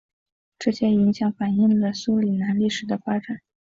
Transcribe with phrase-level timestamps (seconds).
[0.57, 3.39] 这些影响反映了苏里南历史的发展。